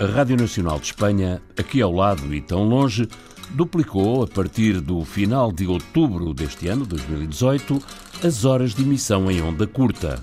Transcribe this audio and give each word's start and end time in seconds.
A 0.00 0.06
Rádio 0.06 0.36
Nacional 0.36 0.78
de 0.78 0.86
Espanha, 0.86 1.42
aqui 1.58 1.82
ao 1.82 1.92
lado 1.92 2.32
e 2.32 2.40
tão 2.40 2.62
longe, 2.62 3.08
duplicou, 3.50 4.22
a 4.22 4.28
partir 4.28 4.80
do 4.80 5.04
final 5.04 5.50
de 5.50 5.66
outubro 5.66 6.32
deste 6.32 6.68
ano, 6.68 6.86
2018, 6.86 7.82
as 8.22 8.44
horas 8.44 8.76
de 8.76 8.82
emissão 8.82 9.28
em 9.28 9.42
onda 9.42 9.66
curta. 9.66 10.20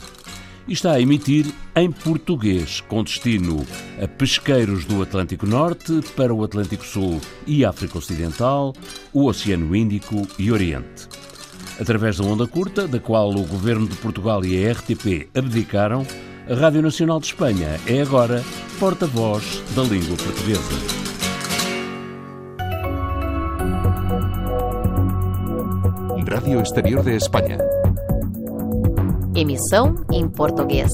E 0.65 0.71
está 0.71 0.93
a 0.93 1.01
emitir 1.01 1.45
em 1.75 1.91
português, 1.91 2.79
com 2.79 3.03
destino 3.03 3.65
a 4.01 4.07
pesqueiros 4.07 4.85
do 4.85 5.01
Atlântico 5.01 5.45
Norte, 5.45 5.99
para 6.15 6.33
o 6.33 6.41
Atlântico 6.41 6.85
Sul 6.85 7.19
e 7.45 7.65
África 7.65 7.97
Ocidental, 7.97 8.73
o 9.11 9.25
Oceano 9.25 9.75
Índico 9.75 10.25
e 10.39 10.53
Oriente. 10.53 11.09
Através 11.77 12.15
da 12.15 12.23
onda 12.23 12.47
curta, 12.47 12.87
da 12.87 13.01
qual 13.01 13.29
o 13.31 13.45
Governo 13.45 13.89
de 13.89 13.97
Portugal 13.97 14.45
e 14.45 14.65
a 14.65 14.71
RTP 14.71 15.27
abdicaram, 15.35 16.07
a 16.47 16.53
Rádio 16.53 16.81
Nacional 16.81 17.19
de 17.19 17.25
Espanha 17.27 17.79
é 17.87 18.01
agora 18.01 18.43
porta-voz 18.79 19.63
da 19.75 19.81
língua 19.81 20.15
portuguesa. 20.15 21.05
Radio 26.27 26.61
Exterior 26.61 27.03
de 27.03 27.15
Espanha. 27.15 27.57
Emissão 29.35 29.95
em 30.11 30.29
português. 30.29 30.91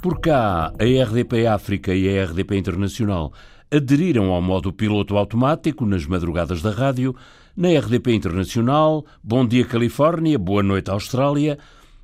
Por 0.00 0.18
cá, 0.20 0.72
a 0.78 1.04
RDP 1.04 1.46
África 1.46 1.94
e 1.94 2.18
a 2.18 2.24
RDP 2.24 2.56
Internacional 2.56 3.32
aderiram 3.70 4.32
ao 4.32 4.40
modo 4.40 4.72
piloto 4.72 5.18
automático 5.18 5.84
nas 5.84 6.06
madrugadas 6.06 6.62
da 6.62 6.70
rádio. 6.70 7.14
Na 7.54 7.68
RDP 7.68 8.14
Internacional, 8.14 9.04
Bom 9.22 9.46
Dia 9.46 9.66
Califórnia, 9.66 10.38
Boa 10.38 10.62
Noite 10.62 10.90
Austrália, 10.90 11.58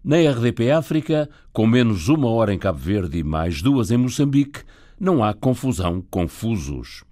na 0.05 0.16
RDP 0.16 0.70
África, 0.70 1.28
com 1.52 1.66
menos 1.66 2.08
uma 2.08 2.28
hora 2.28 2.52
em 2.52 2.58
Cabo 2.58 2.78
Verde 2.78 3.19
e 3.19 3.24
mais 3.24 3.62
duas 3.62 3.91
em 3.91 3.97
Moçambique, 3.97 4.61
não 5.00 5.24
há 5.24 5.33
confusão, 5.33 6.05
confusos. 6.11 7.05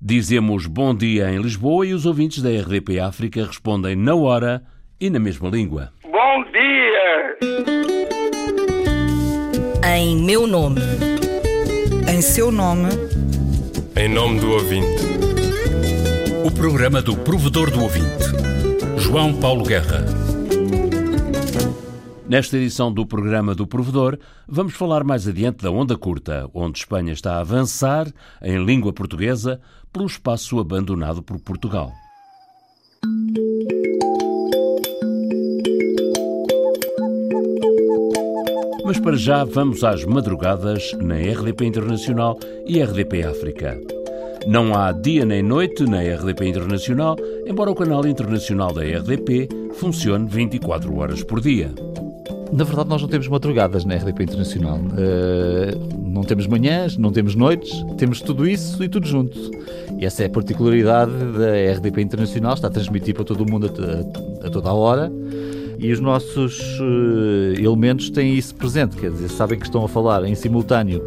Dizemos 0.00 0.66
bom 0.66 0.94
dia 0.94 1.30
em 1.30 1.40
Lisboa 1.40 1.86
e 1.86 1.92
os 1.92 2.06
ouvintes 2.06 2.42
da 2.42 2.50
RDP 2.50 3.00
África 3.00 3.44
respondem 3.44 3.94
na 3.94 4.14
hora 4.14 4.62
e 5.00 5.10
na 5.10 5.18
mesma 5.18 5.48
língua. 5.48 5.92
Bom 6.02 6.44
dia! 6.50 7.36
Em 9.96 10.16
meu 10.16 10.46
nome. 10.46 10.80
Em 12.12 12.20
seu 12.22 12.50
nome. 12.50 12.88
Em 13.96 14.08
nome 14.08 14.40
do 14.40 14.52
ouvinte. 14.52 15.04
O 16.44 16.50
programa 16.50 17.00
do 17.02 17.16
provedor 17.16 17.70
do 17.70 17.82
ouvinte. 17.82 18.24
João 18.98 19.34
Paulo 19.34 19.64
Guerra. 19.64 20.25
Nesta 22.28 22.56
edição 22.56 22.92
do 22.92 23.06
programa 23.06 23.54
do 23.54 23.68
Provedor, 23.68 24.18
vamos 24.48 24.74
falar 24.74 25.04
mais 25.04 25.28
adiante 25.28 25.62
da 25.62 25.70
onda 25.70 25.96
curta, 25.96 26.50
onde 26.52 26.80
Espanha 26.80 27.12
está 27.12 27.36
a 27.36 27.40
avançar, 27.40 28.12
em 28.42 28.64
língua 28.64 28.92
portuguesa, 28.92 29.60
pelo 29.92 30.06
espaço 30.06 30.58
abandonado 30.58 31.22
por 31.22 31.38
Portugal. 31.38 31.92
Mas 38.84 38.98
para 38.98 39.16
já 39.16 39.44
vamos 39.44 39.84
às 39.84 40.04
madrugadas 40.04 40.94
na 41.00 41.14
RDP 41.14 41.66
Internacional 41.66 42.36
e 42.66 42.82
RDP 42.82 43.22
África. 43.22 43.78
Não 44.48 44.74
há 44.74 44.90
dia 44.90 45.24
nem 45.24 45.44
noite 45.44 45.84
na 45.84 46.00
RDP 46.00 46.48
Internacional, 46.48 47.16
embora 47.46 47.70
o 47.70 47.74
canal 47.74 48.04
internacional 48.04 48.72
da 48.72 48.82
RDP 48.82 49.48
funcione 49.74 50.28
24 50.28 50.92
horas 50.96 51.22
por 51.22 51.40
dia. 51.40 51.72
Na 52.52 52.64
verdade, 52.64 52.88
nós 52.88 53.02
não 53.02 53.08
temos 53.08 53.28
madrugadas 53.28 53.84
na 53.84 53.96
RDP 53.96 54.24
Internacional. 54.24 54.78
Uh, 54.78 55.96
não 56.06 56.22
temos 56.22 56.46
manhãs, 56.46 56.96
não 56.96 57.12
temos 57.12 57.34
noites, 57.34 57.72
temos 57.98 58.20
tudo 58.20 58.46
isso 58.46 58.82
e 58.82 58.88
tudo 58.88 59.06
junto. 59.06 59.38
E 59.98 60.04
essa 60.04 60.22
é 60.22 60.26
a 60.26 60.30
particularidade 60.30 61.12
da 61.12 61.72
RDP 61.76 62.00
Internacional, 62.00 62.54
está 62.54 62.68
a 62.68 62.70
transmitir 62.70 63.14
para 63.14 63.24
todo 63.24 63.42
o 63.42 63.50
mundo 63.50 63.66
a, 63.66 64.46
a, 64.46 64.50
toda 64.50 64.68
a 64.68 64.72
hora. 64.72 65.12
E 65.78 65.92
os 65.92 66.00
nossos 66.00 66.58
uh, 66.80 67.60
elementos 67.60 68.08
têm 68.08 68.34
isso 68.34 68.54
presente, 68.54 68.96
quer 68.96 69.10
dizer, 69.10 69.28
sabem 69.28 69.58
que 69.58 69.66
estão 69.66 69.84
a 69.84 69.88
falar 69.88 70.24
em 70.24 70.34
simultâneo 70.34 71.04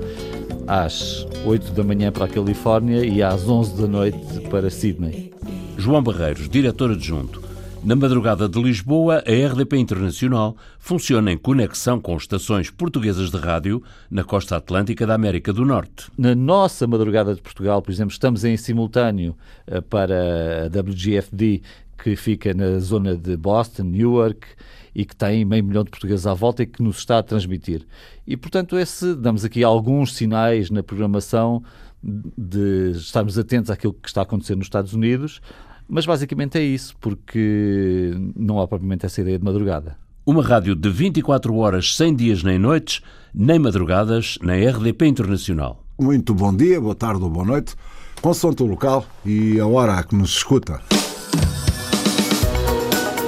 às 0.67 1.25
8 1.45 1.71
da 1.71 1.83
manhã 1.83 2.11
para 2.11 2.25
a 2.25 2.27
Califórnia 2.27 3.03
e 3.03 3.23
às 3.23 3.49
11 3.49 3.81
da 3.81 3.87
noite 3.87 4.39
para 4.51 4.69
Sydney. 4.69 5.33
João 5.75 6.03
Barreiros, 6.03 6.47
diretor 6.47 6.91
adjunto. 6.91 7.48
Na 7.83 7.95
madrugada 7.95 8.49
de 8.49 8.61
Lisboa, 8.61 9.23
a 9.25 9.47
RDP 9.51 9.77
Internacional 9.77 10.55
funciona 10.77 11.31
em 11.31 11.37
conexão 11.37 11.99
com 11.99 12.15
estações 12.17 12.69
portuguesas 12.69 13.31
de 13.31 13.37
rádio 13.37 13.81
na 14.11 14.21
costa 14.21 14.57
atlântica 14.57 15.07
da 15.07 15.15
América 15.15 15.53
do 15.53 15.65
Norte. 15.65 16.11
Na 16.17 16.35
nossa 16.35 16.85
madrugada 16.85 17.33
de 17.33 17.41
Portugal, 17.41 17.81
por 17.81 17.89
exemplo, 17.89 18.11
estamos 18.11 18.43
em 18.43 18.57
simultâneo 18.57 19.33
eh, 19.65 19.79
para 19.79 20.65
a 20.65 20.79
WGFD, 20.79 21.61
que 22.03 22.15
fica 22.17 22.53
na 22.53 22.79
zona 22.79 23.15
de 23.15 23.37
Boston, 23.37 23.83
Newark, 23.83 24.45
e 24.93 25.05
que 25.05 25.15
tem 25.15 25.45
meio 25.45 25.63
milhão 25.63 25.83
de 25.83 25.89
portugueses 25.89 26.27
à 26.27 26.33
volta 26.33 26.63
e 26.63 26.67
que 26.67 26.83
nos 26.83 26.97
está 26.97 27.19
a 27.19 27.23
transmitir. 27.23 27.87
E, 28.27 28.35
portanto, 28.35 28.77
esse, 28.77 29.15
damos 29.15 29.45
aqui 29.45 29.63
alguns 29.63 30.15
sinais 30.15 30.69
na 30.69 30.83
programação 30.83 31.63
de 32.03 32.91
estarmos 32.91 33.37
atentos 33.37 33.71
àquilo 33.71 33.93
que 33.93 34.07
está 34.07 34.21
a 34.21 34.23
acontecer 34.23 34.55
nos 34.55 34.65
Estados 34.65 34.93
Unidos, 34.93 35.41
mas 35.89 36.05
basicamente 36.05 36.57
é 36.57 36.61
isso, 36.61 36.95
porque 37.01 38.13
não 38.35 38.61
há 38.61 38.67
propriamente 38.67 39.05
essa 39.05 39.19
ideia 39.19 39.39
de 39.39 39.43
madrugada. 39.43 39.97
Uma 40.25 40.43
rádio 40.43 40.75
de 40.75 40.89
24 40.89 41.55
horas, 41.55 41.95
sem 41.95 42.15
dias 42.15 42.43
nem 42.43 42.59
noites, 42.59 43.01
nem 43.33 43.57
madrugadas, 43.57 44.37
na 44.43 44.53
RDP 44.53 45.07
Internacional. 45.07 45.83
Muito 45.99 46.33
bom 46.35 46.55
dia, 46.55 46.79
boa 46.79 46.93
tarde 46.93 47.23
ou 47.23 47.29
boa 47.29 47.45
noite, 47.45 47.75
consoante 48.21 48.61
o 48.61 48.67
local 48.67 49.05
e 49.25 49.59
a 49.59 49.65
hora 49.65 49.95
a 49.95 50.03
que 50.03 50.15
nos 50.15 50.29
escuta. 50.29 50.79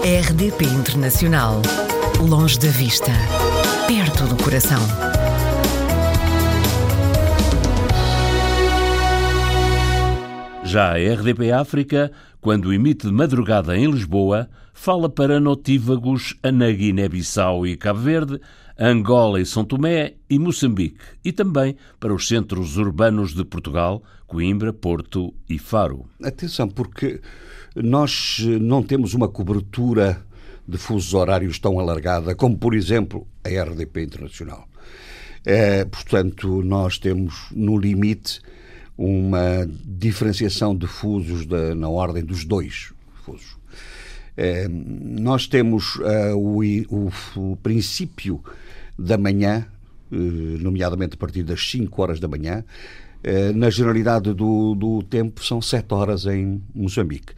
RDP 0.04 0.66
Internacional. 0.66 1.62
Longe 2.20 2.60
da 2.60 2.70
vista, 2.70 3.12
perto 3.88 4.26
do 4.28 4.44
coração. 4.44 4.80
Já 10.64 10.94
a 10.94 10.96
RDP 10.96 11.52
África, 11.52 12.12
quando 12.42 12.74
emite 12.74 13.06
de 13.06 13.14
madrugada 13.14 13.78
em 13.78 13.90
Lisboa, 13.90 14.50
fala 14.74 15.08
para 15.08 15.40
notívagos 15.40 16.36
na 16.44 16.72
Guiné-Bissau 16.72 17.68
e 17.68 17.78
Cabo 17.78 18.00
Verde, 18.00 18.42
Angola 18.80 19.40
e 19.40 19.46
São 19.46 19.64
Tomé 19.64 20.16
e 20.28 20.40
Moçambique, 20.40 20.98
e 21.24 21.32
também 21.32 21.78
para 22.00 22.14
os 22.14 22.28
centros 22.28 22.78
urbanos 22.78 23.36
de 23.36 23.46
Portugal, 23.46 24.02
Coimbra, 24.26 24.74
Porto 24.74 25.32
e 25.48 25.60
Faro. 25.60 26.06
Atenção, 26.24 26.68
porque 26.68 27.22
nós 27.76 28.40
não 28.60 28.82
temos 28.82 29.14
uma 29.14 29.28
cobertura 29.28 30.26
de 30.68 30.80
fusos 30.80 31.14
horários 31.14 31.60
tão 31.60 31.80
alargada 31.80 32.34
como, 32.34 32.58
por 32.58 32.74
exemplo, 32.74 33.28
a 33.44 33.50
RDP 33.50 34.02
Internacional. 34.02 34.68
É, 35.46 35.86
portanto, 35.86 36.64
nós 36.64 36.98
temos 36.98 37.48
no 37.52 37.78
limite 37.78 38.42
uma 38.98 39.68
diferenciação 39.86 40.76
de 40.76 40.88
fusos 40.88 41.46
de, 41.46 41.74
na 41.74 41.90
ordem 41.90 42.24
dos 42.24 42.46
dois 42.46 42.94
fusos. 43.24 43.58
É, 44.36 44.68
nós 44.68 45.48
temos 45.48 45.96
uh, 45.98 46.36
o, 46.36 46.62
o, 46.90 47.12
o, 47.36 47.56
princípio 47.58 48.42
da 48.98 49.18
manhã, 49.18 49.68
uh, 50.12 50.16
nomeadamente 50.16 51.16
a 51.16 51.18
partir 51.18 51.44
das 51.44 51.70
5 51.70 52.02
horas 52.02 52.20
da 52.20 52.28
manhã, 52.28 52.64
uh, 52.64 53.58
na 53.58 53.70
generalidade 53.70 54.34
do, 54.34 54.74
do, 54.76 55.04
tempo 55.04 55.44
são 55.44 55.62
7 55.62 55.94
horas 55.94 56.26
em 56.26 56.62
Moçambique. 56.74 57.34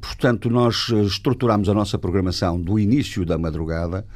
portanto, 0.00 0.48
nós 0.48 0.88
estruturamos 1.06 1.68
a 1.68 1.74
nossa 1.74 1.98
programação 1.98 2.60
do 2.60 2.78
início 2.78 3.26
da 3.26 3.36
madrugada 3.36 4.06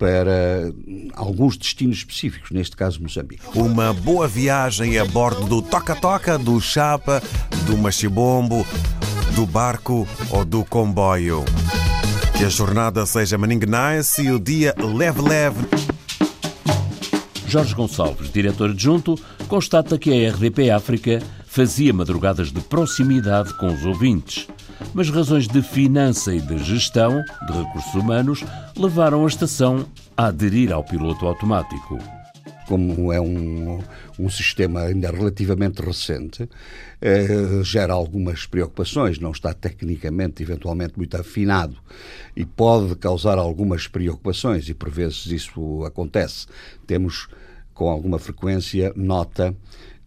para 0.00 0.72
alguns 1.12 1.58
destinos 1.58 1.98
específicos, 1.98 2.50
neste 2.50 2.74
caso 2.74 3.02
Moçambique. 3.02 3.42
Uma 3.54 3.92
boa 3.92 4.26
viagem 4.26 4.98
a 4.98 5.04
bordo 5.04 5.44
do 5.44 5.60
toca-toca, 5.60 6.38
do 6.38 6.58
chapa, 6.58 7.22
do 7.66 7.76
machibombo, 7.76 8.66
do 9.34 9.44
barco 9.44 10.08
ou 10.30 10.42
do 10.42 10.64
comboio. 10.64 11.44
Que 12.38 12.46
a 12.46 12.48
jornada 12.48 13.04
seja 13.04 13.36
maningue 13.36 13.66
nice 13.66 14.22
e 14.22 14.32
o 14.32 14.40
dia 14.40 14.74
leve-leve. 14.78 15.68
Jorge 17.46 17.74
Gonçalves, 17.74 18.32
diretor 18.32 18.70
adjunto, 18.70 19.20
constata 19.48 19.98
que 19.98 20.10
a 20.10 20.30
RDP 20.30 20.70
África 20.70 21.20
fazia 21.44 21.92
madrugadas 21.92 22.50
de 22.50 22.60
proximidade 22.62 23.52
com 23.58 23.66
os 23.66 23.84
ouvintes 23.84 24.48
mas 24.94 25.10
razões 25.10 25.46
de 25.46 25.62
finança 25.62 26.34
e 26.34 26.40
de 26.40 26.58
gestão 26.58 27.22
de 27.46 27.52
recursos 27.52 27.94
humanos 27.94 28.44
levaram 28.76 29.24
a 29.24 29.28
estação 29.28 29.86
a 30.16 30.26
aderir 30.26 30.72
ao 30.72 30.84
piloto 30.84 31.26
automático. 31.26 31.98
Como 32.66 33.12
é 33.12 33.20
um, 33.20 33.80
um 34.18 34.28
sistema 34.28 34.82
ainda 34.82 35.10
relativamente 35.10 35.82
recente, 35.82 36.48
eh, 37.00 37.62
gera 37.64 37.92
algumas 37.92 38.46
preocupações, 38.46 39.18
não 39.18 39.32
está 39.32 39.52
tecnicamente, 39.52 40.42
eventualmente, 40.42 40.94
muito 40.96 41.16
afinado 41.16 41.76
e 42.36 42.44
pode 42.44 42.94
causar 42.96 43.38
algumas 43.38 43.88
preocupações, 43.88 44.68
e 44.68 44.74
por 44.74 44.88
vezes 44.88 45.26
isso 45.26 45.84
acontece. 45.84 46.46
Temos 46.86 47.28
com 47.74 47.88
alguma 47.88 48.18
frequência 48.18 48.92
nota 48.94 49.56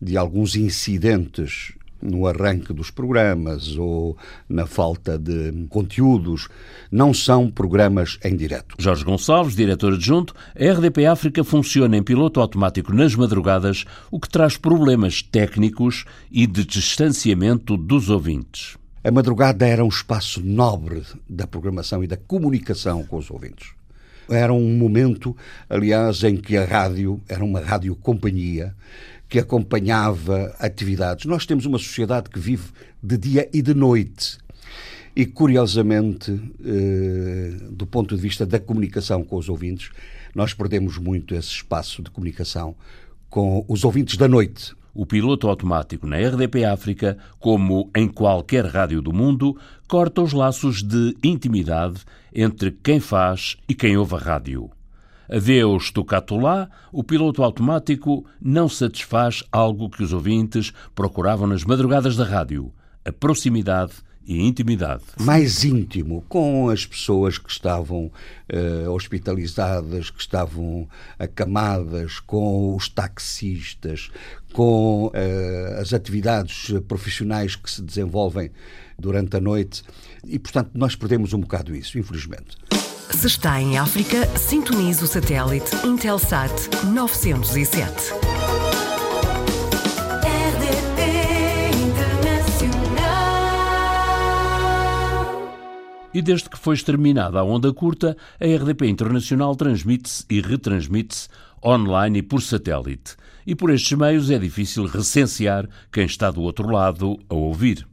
de 0.01 0.15
alguns 0.15 0.55
incidentes 0.55 1.73
no 2.03 2.27
arranque 2.27 2.73
dos 2.73 2.91
programas 2.91 3.77
ou 3.77 4.17
na 4.50 4.65
falta 4.67 5.17
de 5.17 5.51
conteúdos, 5.69 6.50
não 6.91 7.13
são 7.13 7.50
programas 7.50 8.19
em 8.23 8.35
direto. 8.35 8.75
Jorge 8.77 9.03
Gonçalves, 9.03 9.55
diretor 9.55 9.94
adjunto, 9.94 10.35
a 10.55 10.71
RDP 10.71 11.05
África 11.05 11.44
funciona 11.44 11.95
em 11.95 12.03
piloto 12.03 12.41
automático 12.41 12.94
nas 12.94 13.15
madrugadas, 13.15 13.85
o 14.11 14.19
que 14.19 14.29
traz 14.29 14.57
problemas 14.57 15.21
técnicos 15.21 16.05
e 16.29 16.45
de 16.45 16.65
distanciamento 16.65 17.77
dos 17.77 18.09
ouvintes. 18.09 18.77
A 19.03 19.11
madrugada 19.11 19.67
era 19.67 19.83
um 19.83 19.89
espaço 19.89 20.41
nobre 20.41 21.03
da 21.29 21.45
programação 21.45 22.03
e 22.03 22.07
da 22.07 22.15
comunicação 22.15 23.03
com 23.03 23.17
os 23.17 23.29
ouvintes. 23.29 23.71
Era 24.29 24.53
um 24.53 24.77
momento, 24.77 25.35
aliás, 25.69 26.23
em 26.23 26.38
que 26.38 26.56
a 26.56 26.63
rádio 26.63 27.21
era 27.27 27.44
uma 27.44 27.59
rádio 27.59 27.95
companhia 27.95 28.73
que 29.33 29.39
acompanhava 29.39 30.56
atividades. 30.59 31.25
Nós 31.25 31.44
temos 31.44 31.65
uma 31.65 31.80
sociedade 31.80 32.30
que 32.30 32.38
vive 32.38 32.65
de 33.01 33.18
dia 33.18 33.50
e 33.51 33.63
de 33.63 33.74
noite. 33.74 34.38
E, 35.15 35.25
curiosamente, 35.25 36.39
eh, 36.63 37.57
do 37.71 37.88
ponto 37.88 38.15
de 38.15 38.21
vista 38.21 38.45
da 38.45 38.59
comunicação 38.59 39.24
com 39.24 39.35
os 39.35 39.50
ouvintes, 39.50 39.89
nós 40.35 40.53
perdemos 40.53 41.00
muito 41.00 41.33
esse 41.33 41.47
espaço 41.47 42.03
de 42.03 42.12
comunicação 42.12 42.75
com 43.27 43.65
os 43.68 43.83
ouvintes 43.83 44.18
da 44.18 44.27
noite. 44.27 44.75
O 44.94 45.03
piloto 45.03 45.47
automático 45.47 46.06
na 46.06 46.18
RDP 46.18 46.63
África, 46.65 47.18
como 47.39 47.89
em 47.95 48.07
qualquer 48.07 48.68
rádio 48.68 49.01
do 49.01 49.12
mundo, 49.12 49.57
corta 49.88 50.21
os 50.21 50.31
laços 50.31 50.83
de 50.83 51.18
intimidade 51.24 52.01
entre 52.31 52.69
quem 52.69 53.00
faz 53.00 53.57
e 53.68 53.74
quem 53.74 53.97
ouve 53.97 54.13
a 54.13 54.19
rádio. 54.19 54.69
Adeus 55.29 55.91
Tocatolá, 55.91 56.69
o 56.91 57.03
piloto 57.03 57.43
automático 57.43 58.25
não 58.41 58.67
satisfaz 58.67 59.43
algo 59.51 59.89
que 59.89 60.03
os 60.03 60.13
ouvintes 60.13 60.73
procuravam 60.93 61.47
nas 61.47 61.63
madrugadas 61.63 62.15
da 62.15 62.25
rádio: 62.25 62.71
a 63.05 63.11
proximidade 63.11 63.93
e 64.25 64.41
intimidade. 64.41 65.03
Mais 65.19 65.63
íntimo 65.63 66.23
com 66.29 66.69
as 66.69 66.85
pessoas 66.85 67.37
que 67.37 67.51
estavam 67.51 68.05
uh, 68.05 68.89
hospitalizadas, 68.91 70.09
que 70.09 70.21
estavam 70.21 70.87
acamadas, 71.19 72.19
com 72.19 72.75
os 72.75 72.87
taxistas, 72.87 74.09
com 74.53 75.07
uh, 75.07 75.81
as 75.81 75.93
atividades 75.93 76.71
profissionais 76.87 77.55
que 77.55 77.69
se 77.69 77.81
desenvolvem 77.81 78.51
durante 78.97 79.35
a 79.35 79.41
noite. 79.41 79.83
E, 80.25 80.39
portanto, 80.39 80.71
nós 80.73 80.95
perdemos 80.95 81.33
um 81.33 81.39
bocado 81.39 81.75
isso, 81.75 81.99
infelizmente. 81.99 82.57
Se 83.11 83.27
está 83.27 83.61
em 83.61 83.77
África, 83.77 84.25
sintonize 84.38 85.03
o 85.03 85.07
satélite 85.07 85.75
Intelsat 85.85 86.51
907. 86.85 88.13
E 96.13 96.21
desde 96.21 96.50
que 96.50 96.59
foi 96.59 96.75
exterminada 96.75 97.39
a 97.39 97.44
onda 97.44 97.73
curta, 97.73 98.15
a 98.39 98.45
RDP 98.45 98.88
Internacional 98.88 99.56
transmite-se 99.56 100.25
e 100.29 100.41
retransmite-se 100.41 101.27
online 101.63 102.19
e 102.19 102.21
por 102.21 102.41
satélite. 102.41 103.15
E 103.47 103.56
por 103.56 103.71
estes 103.71 103.97
meios 103.97 104.29
é 104.29 104.38
difícil 104.38 104.85
recensear 104.85 105.67
quem 105.91 106.06
está 106.06 106.29
do 106.29 106.41
outro 106.41 106.69
lado 106.69 107.19
a 107.29 107.33
ouvir. 107.33 107.88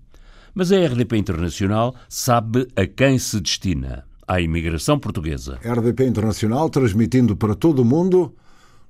Mas 0.54 0.70
a 0.70 0.76
RDP 0.76 1.16
Internacional 1.16 1.94
sabe 2.08 2.68
a 2.76 2.86
quem 2.86 3.18
se 3.18 3.40
destina 3.40 4.09
à 4.30 4.40
imigração 4.40 4.96
portuguesa. 4.96 5.58
RDP 5.64 6.06
Internacional 6.06 6.70
transmitindo 6.70 7.34
para 7.34 7.56
todo 7.56 7.82
o 7.82 7.84
mundo, 7.84 8.32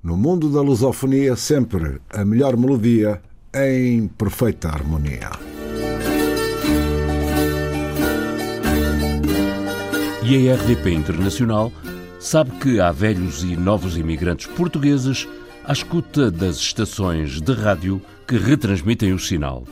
no 0.03 0.15
mundo 0.15 0.51
da 0.51 0.61
lusofonia, 0.61 1.35
sempre 1.35 1.99
a 2.11 2.23
melhor 2.23 2.55
melodia 2.55 3.19
em 3.51 4.07
perfeita 4.07 4.69
harmonia. 4.69 5.31
E 10.23 10.47
a 10.47 10.55
RDP 10.55 10.93
Internacional 10.93 11.71
sabe 12.19 12.51
que 12.59 12.79
há 12.79 12.91
velhos 12.91 13.43
e 13.43 13.57
novos 13.57 13.97
imigrantes 13.97 14.45
portugueses 14.45 15.27
à 15.65 15.73
escuta 15.73 16.29
das 16.29 16.57
estações 16.57 17.41
de 17.41 17.53
rádio 17.53 17.99
que 18.27 18.37
retransmitem 18.37 19.11
o 19.11 19.17
sinal 19.17 19.63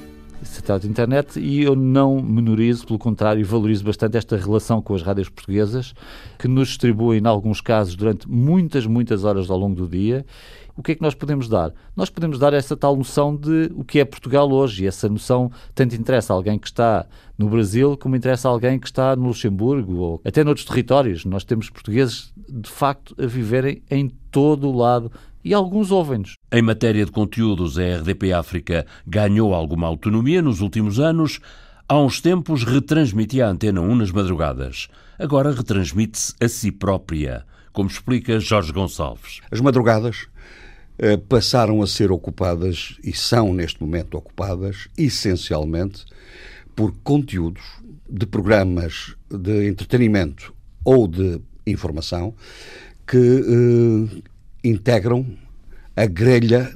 satélite 0.44 0.86
de 0.86 0.92
internet 0.92 1.40
e 1.40 1.64
eu 1.64 1.76
não 1.76 2.22
menorizo, 2.22 2.86
pelo 2.86 3.00
contrário, 3.00 3.46
valorizo 3.46 3.84
bastante 3.84 4.18
esta 4.18 4.38
relação 4.38 4.82
com 4.82 4.94
as 4.94 5.02
rádios 5.02 5.30
portuguesas 5.30 5.94
que 6.38 6.48
nos 6.48 6.70
distribuem, 6.70 7.22
em 7.22 7.28
alguns 7.28 7.62
casos, 7.62 7.96
durante 7.96 8.30
muitas, 8.30 8.86
muitas 8.86 9.24
horas 9.24 9.50
ao 9.50 9.58
longo 9.58 9.76
do 9.76 9.88
dia. 9.88 10.26
O 10.80 10.82
que 10.82 10.94
é 10.94 10.96
que 10.96 11.02
nós 11.02 11.14
podemos 11.14 11.50
dar? 11.50 11.74
Nós 11.94 12.10
podemos 12.10 12.40
dar 12.40 12.54
essa 12.54 12.76
tal 12.78 12.96
noção 12.96 13.36
de 13.36 13.70
o 13.76 13.84
que 13.84 14.00
é 14.00 14.06
Portugal 14.06 14.50
hoje, 14.50 14.86
e 14.86 14.88
essa 14.88 15.10
noção 15.10 15.52
tanto 15.76 15.94
interessa 15.94 16.32
a 16.32 16.36
alguém 16.38 16.58
que 16.58 16.68
está 16.68 17.06
no 17.38 17.50
Brasil 17.50 17.98
como 17.98 18.16
interessa 18.16 18.48
a 18.48 18.52
alguém 18.52 18.80
que 18.80 18.88
está 18.88 19.14
no 19.14 19.28
Luxemburgo 19.28 19.98
ou 19.98 20.22
até 20.24 20.42
noutros 20.42 20.66
territórios. 20.66 21.26
Nós 21.26 21.44
temos 21.44 21.70
portugueses, 21.70 22.34
de 22.48 22.70
facto, 22.70 23.14
a 23.22 23.26
viverem 23.26 23.84
em 23.92 24.10
todo 24.32 24.70
o 24.70 24.78
lado 24.78 25.12
e 25.44 25.54
alguns 25.54 25.92
ouvem-nos. 25.92 26.36
Em 26.52 26.62
matéria 26.62 27.06
de 27.06 27.12
conteúdos, 27.12 27.78
a 27.78 27.98
RDP 27.98 28.34
África 28.34 28.86
ganhou 29.06 29.54
alguma 29.54 29.88
autonomia 29.88 30.42
nos 30.42 30.62
últimos 30.62 31.00
anos. 31.00 31.40
Há 31.88 32.00
uns 32.00 32.22
tempos 32.22 32.64
retransmitia 32.64 33.48
a 33.48 33.50
Antena 33.50 33.82
1 33.82 33.96
nas 33.96 34.12
madrugadas. 34.12 34.88
Agora 35.18 35.52
retransmite-se 35.52 36.34
a 36.40 36.48
si 36.48 36.72
própria, 36.72 37.46
como 37.74 37.90
explica 37.90 38.40
Jorge 38.40 38.72
Gonçalves. 38.72 39.42
As 39.52 39.60
madrugadas 39.60 40.28
eh, 40.98 41.18
passaram 41.18 41.82
a 41.82 41.88
ser 41.88 42.12
ocupadas 42.12 42.98
e 43.04 43.14
são 43.14 43.54
neste 43.54 43.82
momento 43.82 44.18
ocupadas 44.18 44.90
essencialmente 44.98 46.06
por 46.76 46.94
conteúdos 47.04 47.64
de 48.10 48.26
programas 48.26 49.16
de 49.30 49.68
entretenimento 49.70 50.54
ou 50.84 51.08
de 51.08 51.40
informação 51.66 52.36
que 53.08 53.18
eh, 53.18 54.22
integram 54.64 55.26
a 55.96 56.06
grelha 56.06 56.72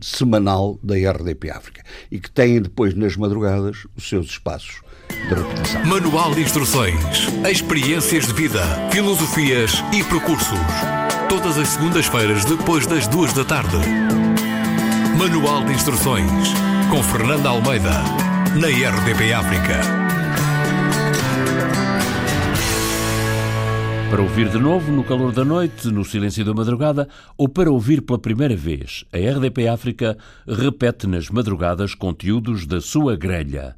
semanal 0.00 0.78
da 0.82 0.94
RDP 0.94 1.50
África 1.50 1.82
e 2.10 2.18
que 2.18 2.30
têm 2.30 2.60
depois 2.60 2.94
nas 2.94 3.16
madrugadas 3.16 3.86
os 3.96 4.08
seus 4.08 4.26
espaços 4.26 4.80
de 5.08 5.34
repetição. 5.34 5.84
Manual 5.84 6.34
de 6.34 6.42
instruções, 6.42 6.96
experiências 7.50 8.26
de 8.26 8.32
vida, 8.32 8.62
filosofias 8.90 9.72
e 9.92 10.02
percursos. 10.04 10.58
Todas 11.28 11.58
as 11.58 11.68
segundas-feiras 11.68 12.44
depois 12.44 12.86
das 12.86 13.06
duas 13.06 13.32
da 13.32 13.44
tarde. 13.44 13.76
Manual 15.18 15.64
de 15.64 15.72
instruções 15.72 16.48
com 16.90 17.02
Fernanda 17.02 17.50
Almeida 17.50 17.92
na 18.58 18.68
RDP 18.68 19.32
África. 19.32 20.01
Para 24.12 24.20
ouvir 24.20 24.50
de 24.50 24.58
novo 24.58 24.92
no 24.92 25.02
calor 25.02 25.32
da 25.32 25.42
noite, 25.42 25.88
no 25.88 26.04
silêncio 26.04 26.44
da 26.44 26.52
madrugada, 26.52 27.08
ou 27.34 27.48
para 27.48 27.72
ouvir 27.72 28.02
pela 28.02 28.18
primeira 28.18 28.54
vez, 28.54 29.06
a 29.10 29.16
RDP 29.16 29.66
África 29.68 30.18
repete 30.46 31.06
nas 31.06 31.30
madrugadas 31.30 31.94
conteúdos 31.94 32.66
da 32.66 32.78
sua 32.78 33.16
grelha. 33.16 33.74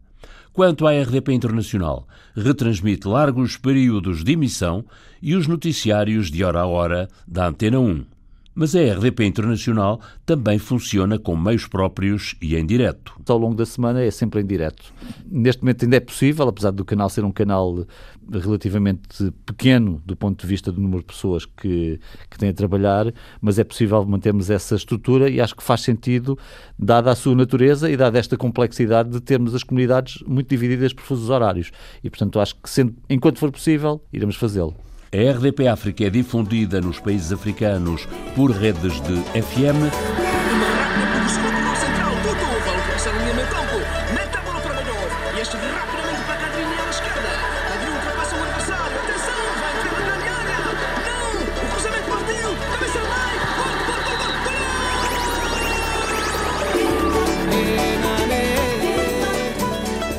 Quanto 0.52 0.88
à 0.88 0.90
RDP 0.90 1.32
Internacional, 1.32 2.08
retransmite 2.34 3.06
largos 3.06 3.56
períodos 3.56 4.24
de 4.24 4.32
emissão 4.32 4.84
e 5.22 5.36
os 5.36 5.46
noticiários 5.46 6.32
de 6.32 6.42
hora 6.42 6.62
a 6.62 6.66
hora 6.66 7.08
da 7.28 7.46
Antena 7.46 7.78
1. 7.78 8.13
Mas 8.54 8.74
a 8.76 8.80
RDP 8.80 9.24
Internacional 9.24 10.00
também 10.24 10.58
funciona 10.58 11.18
com 11.18 11.36
meios 11.36 11.66
próprios 11.66 12.36
e 12.40 12.54
em 12.54 12.64
direto. 12.64 13.12
Ao 13.28 13.36
longo 13.36 13.56
da 13.56 13.66
semana 13.66 14.00
é 14.00 14.10
sempre 14.12 14.40
em 14.40 14.46
direto. 14.46 14.92
Neste 15.28 15.62
momento 15.62 15.84
ainda 15.84 15.96
é 15.96 16.00
possível, 16.00 16.46
apesar 16.46 16.70
do 16.70 16.84
canal 16.84 17.10
ser 17.10 17.24
um 17.24 17.32
canal 17.32 17.84
relativamente 18.30 19.32
pequeno 19.44 20.00
do 20.06 20.16
ponto 20.16 20.40
de 20.40 20.46
vista 20.46 20.70
do 20.70 20.80
número 20.80 21.00
de 21.00 21.06
pessoas 21.06 21.44
que, 21.44 21.98
que 22.30 22.38
têm 22.38 22.50
a 22.50 22.54
trabalhar, 22.54 23.12
mas 23.40 23.58
é 23.58 23.64
possível 23.64 24.04
mantermos 24.04 24.48
essa 24.50 24.76
estrutura 24.76 25.28
e 25.28 25.40
acho 25.40 25.56
que 25.56 25.62
faz 25.62 25.80
sentido, 25.80 26.38
dada 26.78 27.10
a 27.10 27.16
sua 27.16 27.34
natureza 27.34 27.90
e 27.90 27.96
dada 27.96 28.18
esta 28.18 28.36
complexidade 28.36 29.10
de 29.10 29.20
termos 29.20 29.52
as 29.54 29.64
comunidades 29.64 30.22
muito 30.26 30.48
divididas 30.48 30.92
por 30.92 31.02
fusos 31.02 31.28
horários. 31.28 31.72
E, 32.04 32.08
portanto, 32.08 32.38
acho 32.38 32.54
que, 32.54 32.70
sendo, 32.70 32.94
enquanto 33.10 33.38
for 33.38 33.50
possível, 33.50 34.00
iremos 34.12 34.36
fazê-lo. 34.36 34.74
A 35.14 35.16
RDP 35.16 35.68
África 35.68 36.06
é 36.06 36.10
difundida 36.10 36.80
nos 36.80 36.98
países 36.98 37.30
africanos 37.30 38.04
por 38.34 38.50
redes 38.50 39.00
de 39.02 39.14
FM. 39.40 39.88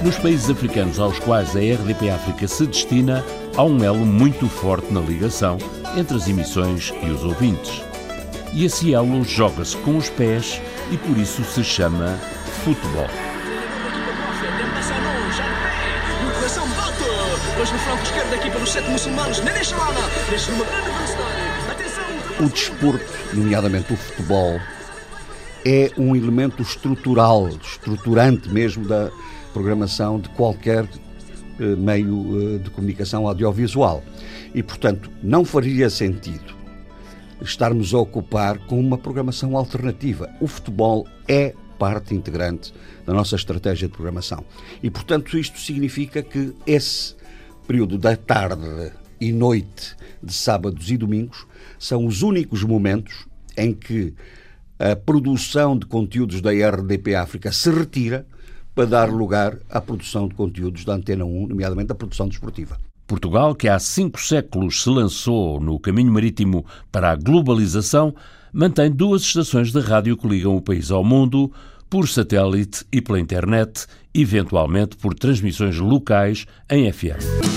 Nos 0.01 0.17
países 0.19 0.49
africanos 0.49 0.99
aos 0.99 1.19
quais 1.19 1.53
a 1.53 1.59
RDP 1.59 2.11
África 2.11 2.47
se 2.47 2.65
destina, 2.65 3.21
há 3.57 3.63
um 3.63 3.81
elo 3.83 4.05
muito 4.05 4.49
forte 4.49 4.91
na 4.91 4.99
ligação 4.99 5.57
entre 5.95 6.17
as 6.17 6.27
emissões 6.27 6.93
e 7.01 7.09
os 7.09 7.23
ouvintes. 7.23 7.81
E 8.53 8.65
esse 8.65 8.93
elo 8.93 9.23
joga-se 9.23 9.77
com 9.77 9.97
os 9.97 10.09
pés 10.09 10.61
e 10.91 10.97
por 10.97 11.17
isso 11.17 11.43
se 11.43 11.63
chama 11.63 12.17
futebol. 12.63 13.07
O 22.39 22.49
desporto, 22.49 23.05
nomeadamente 23.33 23.93
o 23.93 23.97
futebol, 23.97 24.59
é 25.65 25.91
um 25.97 26.15
elemento 26.15 26.61
estrutural, 26.61 27.47
estruturante 27.47 28.49
mesmo 28.49 28.85
da 28.85 29.09
programação 29.53 30.19
de 30.19 30.27
qualquer 30.29 30.85
meio 31.59 32.55
eh, 32.55 32.57
de 32.59 32.69
comunicação 32.69 33.27
audiovisual. 33.27 34.03
E, 34.53 34.61
portanto, 34.63 35.09
não 35.21 35.43
faria 35.45 35.89
sentido 35.89 36.55
estarmos 37.41 37.93
a 37.93 37.99
ocupar 37.99 38.57
com 38.65 38.79
uma 38.79 38.97
programação 38.97 39.55
alternativa. 39.57 40.29
O 40.39 40.47
futebol 40.47 41.07
é 41.27 41.53
parte 41.77 42.15
integrante 42.15 42.73
da 43.05 43.13
nossa 43.13 43.35
estratégia 43.35 43.87
de 43.87 43.93
programação. 43.93 44.43
E, 44.81 44.89
portanto, 44.89 45.37
isto 45.37 45.59
significa 45.59 46.23
que 46.23 46.53
esse 46.65 47.15
período 47.67 47.97
da 47.97 48.15
tarde 48.15 48.91
e 49.19 49.31
noite 49.31 49.95
de 50.21 50.33
sábados 50.33 50.89
e 50.89 50.97
domingos 50.97 51.45
são 51.77 52.05
os 52.05 52.21
únicos 52.21 52.63
momentos 52.63 53.25
em 53.57 53.73
que 53.73 54.13
a 54.77 54.95
produção 54.95 55.77
de 55.77 55.85
conteúdos 55.85 56.41
da 56.41 56.51
RDP 56.51 57.15
África 57.15 57.51
se 57.51 57.69
retira 57.69 58.25
para 58.75 58.85
dar 58.85 59.09
lugar 59.09 59.57
à 59.69 59.79
produção 59.79 60.27
de 60.27 60.35
conteúdos 60.35 60.83
da 60.83 60.93
Antena 60.93 61.23
1, 61.25 61.47
nomeadamente 61.47 61.91
a 61.91 61.95
produção 61.95 62.27
desportiva. 62.27 62.77
Portugal, 63.07 63.55
que 63.55 63.69
há 63.69 63.79
cinco 63.79 64.19
séculos 64.19 64.83
se 64.83 64.89
lançou 64.89 65.59
no 65.59 65.79
caminho 65.79 66.11
marítimo 66.11 66.65
para 66.91 67.11
a 67.11 67.15
globalização, 67.15 68.13
mantém 68.51 68.91
duas 68.91 69.21
estações 69.21 69.71
de 69.71 69.79
rádio 69.79 70.17
que 70.17 70.27
ligam 70.27 70.55
o 70.55 70.61
país 70.61 70.91
ao 70.91 71.03
mundo, 71.03 71.51
por 71.89 72.07
satélite 72.09 72.85
e 72.91 73.01
pela 73.01 73.19
internet, 73.19 73.85
eventualmente 74.13 74.97
por 74.97 75.13
transmissões 75.13 75.77
locais 75.77 76.45
em 76.69 76.91
FM 76.91 77.55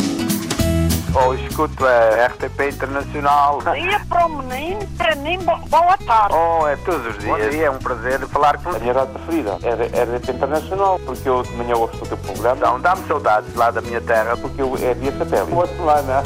escuto 1.58 1.84
a 1.84 2.26
RTP 2.26 2.68
Internacional. 2.72 3.58
Dia 3.74 4.00
para 4.08 4.26
o 4.26 4.28
menino, 4.28 4.78
para 4.96 5.16
mim, 5.16 5.38
boa 5.38 5.98
tarde. 6.06 6.32
Oh, 6.32 6.68
é 6.68 6.76
todos 6.76 7.04
os 7.04 7.18
dias. 7.18 7.36
Bom 7.36 7.50
dia, 7.50 7.66
é 7.66 7.70
um 7.70 7.78
prazer 7.78 8.20
falar 8.28 8.58
com 8.58 8.70
A 8.70 8.78
minha 8.78 8.92
rádio 8.92 9.14
preferida 9.14 9.58
é 9.64 10.04
RTP 10.04 10.36
Internacional, 10.36 11.00
porque 11.04 11.28
eu 11.28 11.42
de 11.42 11.52
manhã 11.54 11.74
ouço 11.74 11.96
o 11.96 12.06
teu 12.06 12.16
programa. 12.16 12.56
Então, 12.56 12.80
dá-me 12.80 13.04
saudades 13.08 13.52
lá 13.56 13.72
da 13.72 13.80
minha 13.80 14.00
terra. 14.00 14.36
Porque 14.36 14.62
eu 14.62 14.72
é 14.80 14.94
via 14.94 15.10
satélite. 15.18 15.50
Boa 15.50 15.66
semana. 15.66 16.22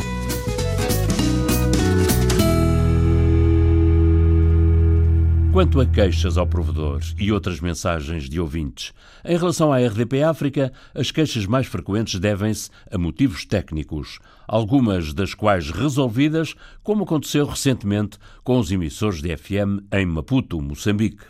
Quanto 5.53 5.83
a 5.83 5.87
queixas 5.87 6.39
ao 6.39 6.47
provedor 6.47 7.03
e 7.19 7.31
outras 7.31 7.61
mensagens 7.61 8.27
de 8.27 8.41
ouvintes, 8.41 8.95
em 9.23 9.37
relação 9.37 9.71
à 9.71 9.77
RDP 9.79 10.23
África, 10.23 10.73
as 10.95 11.11
queixas 11.11 11.45
mais 11.45 11.67
frequentes 11.67 12.19
devem-se 12.19 12.71
a 12.91 12.97
motivos 12.97 13.45
técnicos, 13.45 14.19
algumas 14.49 15.13
das 15.13 15.35
quais 15.35 15.69
resolvidas, 15.69 16.55
como 16.83 17.05
aconteceu 17.05 17.45
recentemente 17.45 18.17
com 18.43 18.59
os 18.59 18.73
emissores 18.73 19.21
de 19.21 19.37
FM 19.37 19.85
em 19.93 20.07
Maputo, 20.07 20.59
Moçambique. 20.59 21.27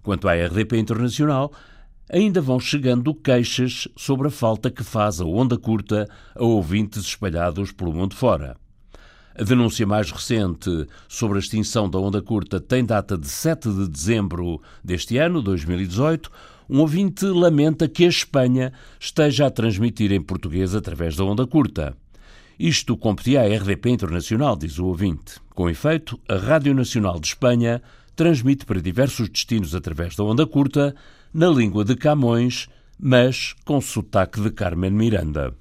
Quanto 0.00 0.28
à 0.28 0.34
RDP 0.34 0.78
Internacional, 0.78 1.52
ainda 2.08 2.40
vão 2.40 2.60
chegando 2.60 3.12
queixas 3.12 3.88
sobre 3.96 4.28
a 4.28 4.30
falta 4.30 4.70
que 4.70 4.84
faz 4.84 5.20
a 5.20 5.24
onda 5.24 5.58
curta 5.58 6.08
a 6.36 6.44
ouvintes 6.44 7.02
espalhados 7.02 7.72
pelo 7.72 7.92
mundo 7.92 8.14
fora. 8.14 8.56
A 9.34 9.44
denúncia 9.44 9.86
mais 9.86 10.10
recente 10.10 10.86
sobre 11.08 11.38
a 11.38 11.40
extinção 11.40 11.88
da 11.88 11.98
onda 11.98 12.20
curta 12.20 12.60
tem 12.60 12.84
data 12.84 13.16
de 13.16 13.28
7 13.28 13.70
de 13.70 13.88
dezembro 13.88 14.60
deste 14.82 15.18
ano, 15.18 15.40
2018. 15.40 16.30
Um 16.68 16.80
ouvinte 16.80 17.24
lamenta 17.26 17.88
que 17.88 18.04
a 18.04 18.08
Espanha 18.08 18.72
esteja 18.98 19.46
a 19.46 19.50
transmitir 19.50 20.12
em 20.12 20.20
português 20.20 20.74
através 20.74 21.16
da 21.16 21.24
onda 21.24 21.46
curta. 21.46 21.96
Isto 22.58 22.96
competia 22.96 23.40
à 23.40 23.46
RDP 23.46 23.90
Internacional, 23.90 24.56
diz 24.56 24.78
o 24.78 24.86
ouvinte. 24.86 25.40
Com 25.54 25.70
efeito, 25.70 26.20
a 26.28 26.36
Rádio 26.36 26.74
Nacional 26.74 27.18
de 27.18 27.28
Espanha 27.28 27.80
transmite 28.14 28.66
para 28.66 28.82
diversos 28.82 29.28
destinos 29.28 29.74
através 29.74 30.14
da 30.14 30.24
onda 30.24 30.46
curta, 30.46 30.94
na 31.32 31.48
língua 31.48 31.84
de 31.84 31.96
Camões, 31.96 32.68
mas 32.98 33.54
com 33.64 33.80
sotaque 33.80 34.40
de 34.40 34.50
Carmen 34.50 34.90
Miranda. 34.90 35.54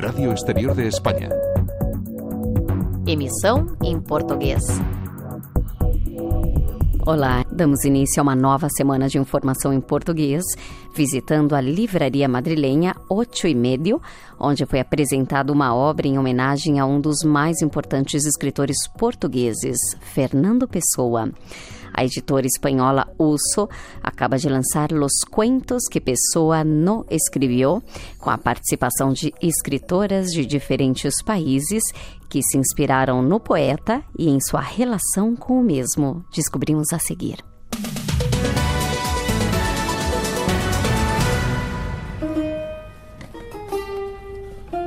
Radio 0.00 0.32
Exterior 0.32 0.74
de 0.74 0.86
España. 0.86 1.28
Emissão 3.06 3.76
em 3.84 4.00
português. 4.00 4.62
Olá, 7.06 7.44
damos 7.52 7.84
início 7.84 8.18
a 8.18 8.22
uma 8.22 8.34
nova 8.34 8.68
semana 8.70 9.10
de 9.10 9.18
informação 9.18 9.74
em 9.74 9.80
português, 9.80 10.42
visitando 10.94 11.54
a 11.54 11.60
Livraria 11.60 12.26
Madrilenha 12.26 12.94
8 13.10 13.48
e 13.48 13.54
meio, 13.54 14.00
onde 14.38 14.64
foi 14.64 14.80
apresentada 14.80 15.52
uma 15.52 15.74
obra 15.74 16.08
em 16.08 16.18
homenagem 16.18 16.80
a 16.80 16.86
um 16.86 16.98
dos 16.98 17.22
mais 17.22 17.60
importantes 17.60 18.24
escritores 18.24 18.88
portugueses, 18.96 19.76
Fernando 20.00 20.66
Pessoa. 20.66 21.30
A 21.92 22.04
editora 22.04 22.46
espanhola 22.46 23.06
Uso 23.18 23.68
acaba 24.02 24.38
de 24.38 24.48
lançar 24.48 24.92
Los 24.92 25.20
Cuentos 25.30 25.82
que 25.90 26.00
Pessoa 26.00 26.64
no 26.64 27.04
escreveu, 27.10 27.82
com 28.18 28.30
a 28.30 28.38
participação 28.38 29.12
de 29.12 29.32
escritoras 29.42 30.28
de 30.28 30.46
diferentes 30.46 31.22
países 31.22 31.82
que 32.28 32.42
se 32.42 32.56
inspiraram 32.56 33.22
no 33.22 33.40
poeta 33.40 34.02
e 34.18 34.28
em 34.28 34.40
sua 34.40 34.60
relação 34.60 35.34
com 35.34 35.60
o 35.60 35.64
mesmo. 35.64 36.24
Descobrimos 36.32 36.92
a 36.92 36.98
seguir. 36.98 37.49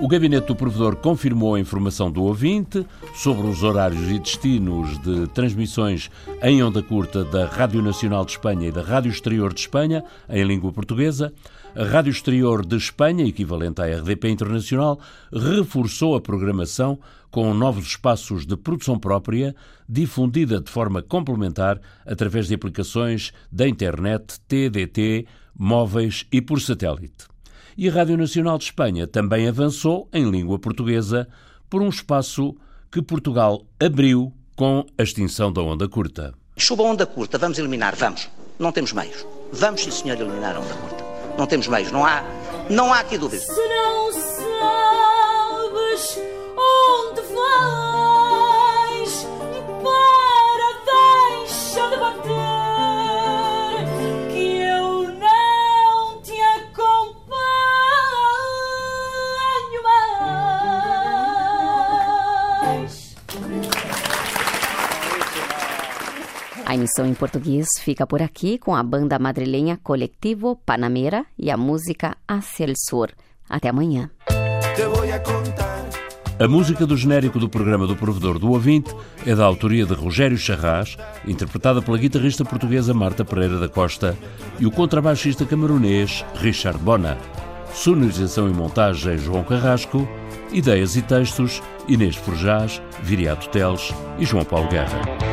O 0.03 0.07
gabinete 0.09 0.47
do 0.47 0.55
provedor 0.57 0.97
confirmou 0.97 1.55
a 1.55 1.59
informação 1.61 2.11
do 2.11 2.23
ouvinte 2.23 2.85
sobre 3.15 3.47
os 3.47 3.63
horários 3.63 4.11
e 4.11 4.19
destinos 4.19 5.01
de 5.01 5.27
transmissões 5.27 6.11
em 6.41 6.61
onda 6.61 6.83
curta 6.83 7.23
da 7.23 7.45
Rádio 7.45 7.81
Nacional 7.81 8.25
de 8.25 8.31
Espanha 8.31 8.67
e 8.67 8.71
da 8.73 8.81
Rádio 8.81 9.09
Exterior 9.09 9.53
de 9.53 9.61
Espanha, 9.61 10.03
em 10.27 10.43
língua 10.43 10.73
portuguesa. 10.73 11.31
A 11.73 11.85
Rádio 11.85 12.11
Exterior 12.11 12.65
de 12.65 12.75
Espanha, 12.75 13.25
equivalente 13.25 13.81
à 13.81 13.85
RDP 13.85 14.27
Internacional, 14.27 14.99
reforçou 15.31 16.15
a 16.15 16.21
programação 16.21 16.99
com 17.31 17.53
novos 17.53 17.85
espaços 17.85 18.45
de 18.45 18.57
produção 18.57 18.99
própria, 18.99 19.55
difundida 19.87 20.59
de 20.59 20.69
forma 20.69 21.01
complementar 21.01 21.79
através 22.05 22.49
de 22.49 22.55
aplicações 22.55 23.31
da 23.49 23.65
internet, 23.65 24.37
TDT, 24.49 25.25
móveis 25.57 26.25
e 26.29 26.41
por 26.41 26.59
satélite 26.59 27.32
e 27.77 27.89
a 27.89 27.91
Rádio 27.91 28.17
Nacional 28.17 28.57
de 28.57 28.65
Espanha 28.65 29.07
também 29.07 29.47
avançou 29.47 30.07
em 30.13 30.29
língua 30.29 30.59
portuguesa 30.59 31.27
por 31.69 31.81
um 31.81 31.89
espaço 31.89 32.55
que 32.91 33.01
Portugal 33.01 33.65
abriu 33.79 34.31
com 34.55 34.85
a 34.97 35.03
extinção 35.03 35.51
da 35.51 35.61
onda 35.61 35.87
curta. 35.87 36.33
Chuba 36.55 36.83
a 36.83 36.87
onda 36.87 37.05
curta, 37.05 37.37
vamos 37.37 37.57
eliminar, 37.57 37.95
vamos. 37.95 38.29
Não 38.59 38.71
temos 38.71 38.93
meios. 38.93 39.25
Vamos, 39.51 39.81
sim, 39.81 39.91
senhor, 39.91 40.19
eliminar 40.19 40.55
a 40.55 40.59
onda 40.59 40.73
curta. 40.75 41.03
Não 41.37 41.47
temos 41.47 41.67
meios, 41.67 41.91
não 41.91 42.05
há, 42.05 42.23
não 42.69 42.93
há 42.93 42.99
aqui 42.99 43.17
dúvida. 43.17 43.41
Se 43.41 43.67
não 43.67 44.11
sabes 44.11 46.32
A 66.93 67.01
emissão 67.01 67.07
em 67.07 67.15
português 67.15 67.65
fica 67.79 68.05
por 68.05 68.21
aqui 68.21 68.59
com 68.59 68.75
a 68.75 68.83
banda 68.83 69.17
madrilenha 69.17 69.79
Coletivo 69.81 70.55
Panamera 70.63 71.25
e 71.39 71.49
a 71.49 71.57
música 71.57 72.15
Hacia 72.27 72.67
el 72.67 72.75
Sur. 72.77 73.09
Até 73.49 73.69
amanhã. 73.69 74.11
A 76.39 76.47
música 76.47 76.85
do 76.85 76.95
genérico 76.95 77.39
do 77.39 77.49
programa 77.49 77.87
do 77.87 77.95
Provedor 77.95 78.37
do 78.37 78.51
Ouvinte 78.51 78.93
é 79.25 79.33
da 79.33 79.43
autoria 79.43 79.87
de 79.87 79.93
Rogério 79.95 80.37
Charras, 80.37 80.95
interpretada 81.25 81.81
pela 81.81 81.97
guitarrista 81.97 82.45
portuguesa 82.45 82.93
Marta 82.93 83.25
Pereira 83.25 83.57
da 83.57 83.67
Costa 83.67 84.15
e 84.59 84.67
o 84.67 84.71
contrabaixista 84.71 85.45
camerunês 85.45 86.23
Richard 86.35 86.77
Bona. 86.77 87.17
Sonorização 87.73 88.47
e 88.47 88.53
montagem 88.53 89.17
João 89.17 89.43
Carrasco, 89.43 90.07
ideias 90.51 90.95
e 90.95 91.01
textos 91.01 91.59
Inês 91.87 92.15
Forjás, 92.15 92.79
Viriato 93.01 93.49
Teles 93.49 93.91
e 94.19 94.25
João 94.25 94.45
Paulo 94.45 94.69
Guerra. 94.69 95.32